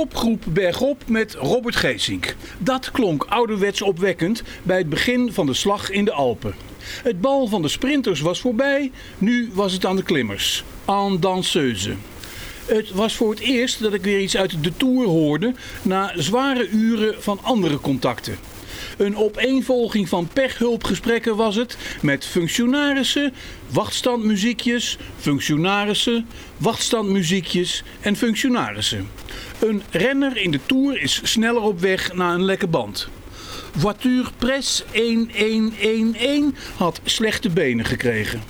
kopgroep 0.00 0.44
bergop 0.48 1.02
met 1.06 1.34
Robert 1.34 1.76
Geesink. 1.76 2.36
Dat 2.58 2.90
klonk 2.90 3.24
ouderwets 3.24 3.82
opwekkend 3.82 4.42
bij 4.62 4.78
het 4.78 4.88
begin 4.88 5.32
van 5.32 5.46
de 5.46 5.54
slag 5.54 5.90
in 5.90 6.04
de 6.04 6.12
Alpen. 6.12 6.54
Het 7.02 7.20
bal 7.20 7.46
van 7.46 7.62
de 7.62 7.68
sprinters 7.68 8.20
was 8.20 8.40
voorbij, 8.40 8.90
nu 9.18 9.50
was 9.52 9.72
het 9.72 9.86
aan 9.86 9.96
de 9.96 10.02
klimmers. 10.02 10.64
En 10.84 11.20
danseuse. 11.20 11.94
Het 12.66 12.90
was 12.90 13.14
voor 13.14 13.30
het 13.30 13.38
eerst 13.38 13.82
dat 13.82 13.94
ik 13.94 14.02
weer 14.02 14.20
iets 14.20 14.36
uit 14.36 14.64
de 14.64 14.76
Tour 14.76 15.06
hoorde 15.06 15.54
na 15.82 16.12
zware 16.16 16.68
uren 16.68 17.22
van 17.22 17.38
andere 17.42 17.80
contacten. 17.80 18.38
Een 18.96 19.16
opeenvolging 19.16 20.08
van 20.08 20.28
pechhulpgesprekken 20.32 21.36
was 21.36 21.56
het 21.56 21.76
met 22.02 22.26
functionarissen, 22.26 23.34
wachtstandmuziekjes, 23.70 24.98
functionarissen, 25.18 26.26
wachtstandmuziekjes 26.56 27.82
en 28.00 28.16
functionarissen. 28.16 29.08
Een 29.58 29.82
renner 29.90 30.36
in 30.36 30.50
de 30.50 30.60
Tour 30.66 31.02
is 31.02 31.20
sneller 31.22 31.62
op 31.62 31.80
weg 31.80 32.14
naar 32.14 32.34
een 32.34 32.44
lekke 32.44 32.66
band. 32.66 33.08
Voiture 33.76 34.30
Press 34.38 34.84
1111 34.92 36.52
had 36.76 37.00
slechte 37.04 37.50
benen 37.50 37.84
gekregen. 37.84 38.42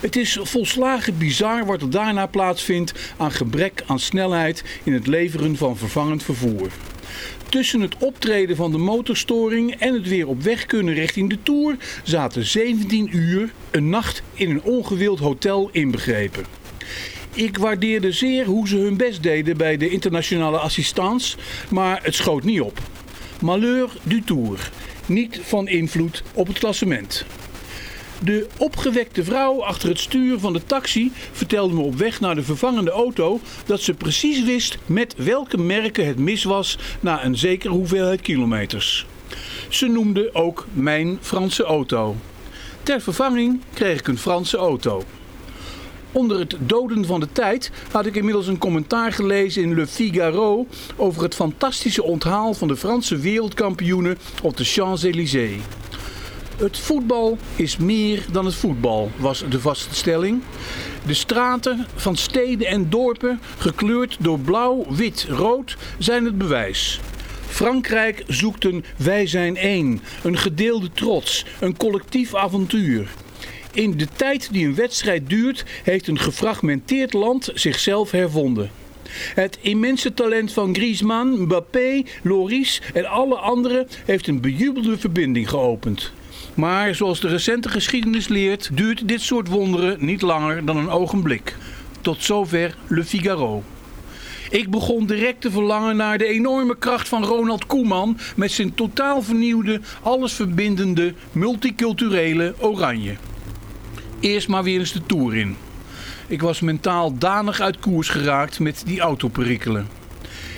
Het 0.00 0.16
is 0.16 0.38
volslagen 0.42 1.18
bizar 1.18 1.66
wat 1.66 1.82
er 1.82 1.90
daarna 1.90 2.26
plaatsvindt 2.26 2.92
aan 3.16 3.32
gebrek 3.32 3.82
aan 3.86 3.98
snelheid 3.98 4.64
in 4.82 4.92
het 4.92 5.06
leveren 5.06 5.56
van 5.56 5.76
vervangend 5.76 6.22
vervoer. 6.22 6.70
Tussen 7.48 7.80
het 7.80 7.96
optreden 7.98 8.56
van 8.56 8.70
de 8.70 8.78
motorstoring 8.78 9.74
en 9.74 9.94
het 9.94 10.08
weer 10.08 10.28
op 10.28 10.42
weg 10.42 10.66
kunnen 10.66 10.94
richting 10.94 11.30
de 11.30 11.38
Tour 11.42 11.76
zaten 12.02 12.46
17 12.46 13.16
uur, 13.16 13.52
een 13.70 13.88
nacht 13.88 14.22
in 14.34 14.50
een 14.50 14.62
ongewild 14.62 15.18
hotel 15.18 15.68
inbegrepen. 15.72 16.44
Ik 17.34 17.58
waardeerde 17.58 18.12
zeer 18.12 18.44
hoe 18.44 18.68
ze 18.68 18.76
hun 18.76 18.96
best 18.96 19.22
deden 19.22 19.56
bij 19.56 19.76
de 19.76 19.88
internationale 19.88 20.58
assistance, 20.58 21.36
maar 21.70 22.00
het 22.02 22.14
schoot 22.14 22.44
niet 22.44 22.60
op. 22.60 22.78
Malheur 23.40 23.90
du 24.02 24.22
Tour, 24.22 24.70
niet 25.06 25.40
van 25.42 25.68
invloed 25.68 26.22
op 26.34 26.46
het 26.46 26.58
klassement. 26.58 27.24
De 28.22 28.46
opgewekte 28.56 29.24
vrouw 29.24 29.62
achter 29.62 29.88
het 29.88 29.98
stuur 29.98 30.38
van 30.38 30.52
de 30.52 30.64
taxi 30.66 31.12
vertelde 31.32 31.74
me 31.74 31.80
op 31.80 31.94
weg 31.94 32.20
naar 32.20 32.34
de 32.34 32.42
vervangende 32.42 32.90
auto 32.90 33.40
dat 33.66 33.80
ze 33.80 33.94
precies 33.94 34.44
wist 34.44 34.78
met 34.86 35.14
welke 35.16 35.58
merken 35.58 36.06
het 36.06 36.18
mis 36.18 36.44
was 36.44 36.78
na 37.00 37.24
een 37.24 37.36
zekere 37.36 37.72
hoeveelheid 37.72 38.20
kilometers. 38.20 39.06
Ze 39.68 39.86
noemde 39.86 40.34
ook 40.34 40.66
mijn 40.72 41.18
Franse 41.20 41.62
auto. 41.62 42.16
Ter 42.82 43.00
vervanging 43.00 43.60
kreeg 43.74 43.98
ik 43.98 44.08
een 44.08 44.18
Franse 44.18 44.56
auto. 44.56 45.02
Onder 46.12 46.38
het 46.38 46.56
doden 46.58 47.04
van 47.04 47.20
de 47.20 47.28
tijd 47.32 47.70
had 47.90 48.06
ik 48.06 48.16
inmiddels 48.16 48.46
een 48.46 48.58
commentaar 48.58 49.12
gelezen 49.12 49.62
in 49.62 49.74
Le 49.74 49.86
Figaro 49.86 50.66
over 50.96 51.22
het 51.22 51.34
fantastische 51.34 52.02
onthaal 52.02 52.54
van 52.54 52.68
de 52.68 52.76
Franse 52.76 53.16
wereldkampioenen 53.16 54.18
op 54.42 54.56
de 54.56 54.64
Champs-Élysées. 54.64 55.60
Het 56.56 56.78
voetbal 56.78 57.38
is 57.56 57.76
meer 57.76 58.24
dan 58.32 58.44
het 58.44 58.54
voetbal, 58.54 59.10
was 59.16 59.44
de 59.48 59.60
vaststelling. 59.60 60.42
De 61.06 61.14
straten 61.14 61.86
van 61.94 62.16
steden 62.16 62.66
en 62.66 62.90
dorpen, 62.90 63.40
gekleurd 63.58 64.16
door 64.20 64.38
blauw, 64.38 64.84
wit, 64.88 65.26
rood, 65.28 65.76
zijn 65.98 66.24
het 66.24 66.38
bewijs. 66.38 67.00
Frankrijk 67.46 68.24
zoekt 68.26 68.64
een 68.64 68.84
wij 68.96 69.26
zijn 69.26 69.56
één, 69.56 70.00
een 70.22 70.38
gedeelde 70.38 70.90
trots, 70.92 71.44
een 71.60 71.76
collectief 71.76 72.34
avontuur. 72.34 73.08
In 73.72 73.96
de 73.96 74.08
tijd 74.16 74.48
die 74.52 74.66
een 74.66 74.74
wedstrijd 74.74 75.28
duurt, 75.28 75.64
heeft 75.82 76.08
een 76.08 76.18
gefragmenteerd 76.18 77.12
land 77.12 77.50
zichzelf 77.54 78.10
hervonden. 78.10 78.70
Het 79.34 79.58
immense 79.60 80.14
talent 80.14 80.52
van 80.52 80.74
Griezmann, 80.74 81.42
Mbappé, 81.42 82.02
Loris 82.22 82.82
en 82.94 83.06
alle 83.06 83.36
anderen 83.36 83.86
heeft 84.04 84.26
een 84.26 84.40
bejubelde 84.40 84.98
verbinding 84.98 85.48
geopend. 85.48 86.12
Maar 86.56 86.94
zoals 86.94 87.20
de 87.20 87.28
recente 87.28 87.68
geschiedenis 87.68 88.28
leert, 88.28 88.70
duurt 88.72 89.08
dit 89.08 89.20
soort 89.20 89.48
wonderen 89.48 89.96
niet 90.04 90.22
langer 90.22 90.64
dan 90.64 90.76
een 90.76 90.90
ogenblik. 90.90 91.56
Tot 92.00 92.22
zover 92.22 92.76
Le 92.86 93.04
Figaro. 93.04 93.62
Ik 94.50 94.70
begon 94.70 95.06
direct 95.06 95.40
te 95.40 95.50
verlangen 95.50 95.96
naar 95.96 96.18
de 96.18 96.26
enorme 96.26 96.76
kracht 96.78 97.08
van 97.08 97.24
Ronald 97.24 97.66
Koeman 97.66 98.18
met 98.36 98.52
zijn 98.52 98.74
totaal 98.74 99.22
vernieuwde, 99.22 99.80
allesverbindende, 100.02 101.14
multiculturele 101.32 102.54
oranje. 102.58 103.16
Eerst 104.20 104.48
maar 104.48 104.62
weer 104.62 104.78
eens 104.78 104.92
de 104.92 105.06
Tour 105.06 105.36
in. 105.36 105.56
Ik 106.26 106.42
was 106.42 106.60
mentaal 106.60 107.18
danig 107.18 107.60
uit 107.60 107.78
koers 107.78 108.08
geraakt 108.08 108.60
met 108.60 108.82
die 108.86 109.00
autoperikelen. 109.00 110.05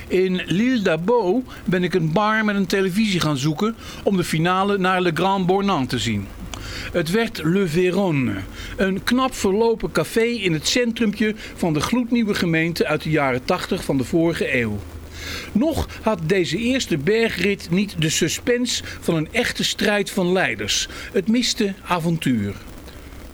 In 0.08 0.40
L'Île 0.46 0.82
d'Abo 0.82 1.42
ben 1.64 1.84
ik 1.84 1.94
een 1.94 2.12
bar 2.12 2.44
met 2.44 2.56
een 2.56 2.66
televisie 2.66 3.20
gaan 3.20 3.36
zoeken 3.36 3.76
om 4.02 4.16
de 4.16 4.24
finale 4.24 4.78
naar 4.78 5.02
Le 5.02 5.10
Grand 5.14 5.46
Bornand 5.46 5.88
te 5.88 5.98
zien. 5.98 6.26
Het 6.92 7.10
werd 7.10 7.40
Le 7.44 7.66
Véronne, 7.66 8.34
een 8.76 9.02
knap 9.04 9.34
verlopen 9.34 9.92
café 9.92 10.24
in 10.24 10.52
het 10.52 10.68
centrumpje 10.68 11.34
van 11.54 11.72
de 11.72 11.80
gloednieuwe 11.80 12.34
gemeente 12.34 12.86
uit 12.86 13.02
de 13.02 13.10
jaren 13.10 13.44
80 13.44 13.84
van 13.84 13.96
de 13.96 14.04
vorige 14.04 14.60
eeuw. 14.60 14.78
Nog 15.52 15.88
had 16.02 16.18
deze 16.26 16.58
eerste 16.58 16.98
bergrit 16.98 17.70
niet 17.70 17.94
de 17.98 18.08
suspense 18.08 18.82
van 19.00 19.14
een 19.14 19.28
echte 19.32 19.64
strijd 19.64 20.10
van 20.10 20.32
leiders. 20.32 20.88
Het 21.12 21.28
miste 21.28 21.74
avontuur. 21.84 22.54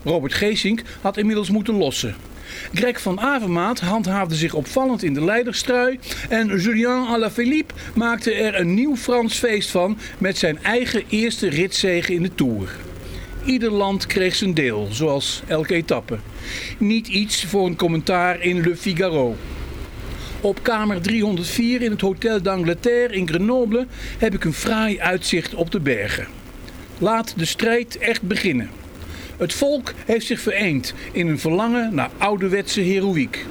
Robert 0.04 0.34
Geesink 0.34 0.82
had 1.00 1.16
inmiddels 1.16 1.50
moeten 1.50 1.74
lossen. 1.74 2.14
Greg 2.74 3.00
van 3.00 3.20
Avermaat 3.20 3.80
handhaafde 3.80 4.34
zich 4.34 4.54
opvallend 4.54 5.02
in 5.02 5.14
de 5.14 5.24
leiderstrui 5.24 5.98
en 6.28 6.58
Julien 6.58 7.06
Alaphilippe 7.06 7.74
maakte 7.94 8.32
er 8.32 8.60
een 8.60 8.74
nieuw 8.74 8.96
Frans 8.96 9.38
feest 9.38 9.70
van 9.70 9.98
met 10.18 10.38
zijn 10.38 10.62
eigen 10.62 11.02
eerste 11.08 11.48
ritzege 11.48 12.14
in 12.14 12.22
de 12.22 12.34
Tour. 12.34 12.76
Ieder 13.44 13.70
land 13.70 14.06
kreeg 14.06 14.34
zijn 14.34 14.54
deel, 14.54 14.88
zoals 14.90 15.42
elke 15.46 15.74
etappe. 15.74 16.18
Niet 16.78 17.08
iets 17.08 17.44
voor 17.44 17.66
een 17.66 17.76
commentaar 17.76 18.40
in 18.40 18.60
Le 18.60 18.76
Figaro. 18.76 19.36
Op 20.40 20.62
kamer 20.62 21.00
304 21.00 21.82
in 21.82 21.90
het 21.90 22.00
Hotel 22.00 22.42
d'Angleterre 22.42 23.14
in 23.14 23.28
Grenoble 23.28 23.86
heb 24.18 24.34
ik 24.34 24.44
een 24.44 24.52
fraai 24.52 25.00
uitzicht 25.00 25.54
op 25.54 25.70
de 25.70 25.80
bergen. 25.80 26.26
Laat 26.98 27.34
de 27.36 27.44
strijd 27.44 27.98
echt 27.98 28.22
beginnen. 28.22 28.70
Het 29.36 29.52
volk 29.52 29.92
heeft 30.06 30.26
zich 30.26 30.40
vereend 30.40 30.94
in 31.12 31.28
een 31.28 31.38
verlangen 31.38 31.94
naar 31.94 32.10
ouderwetse 32.18 32.80
heroïek. 32.80 33.44